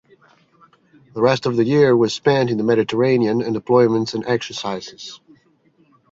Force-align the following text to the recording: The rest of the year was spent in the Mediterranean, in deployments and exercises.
The 1.13 1.21
rest 1.21 1.45
of 1.45 1.55
the 1.57 1.63
year 1.63 1.95
was 1.95 2.11
spent 2.15 2.49
in 2.49 2.57
the 2.57 2.63
Mediterranean, 2.63 3.39
in 3.39 3.53
deployments 3.53 4.15
and 4.15 4.25
exercises. 4.25 5.19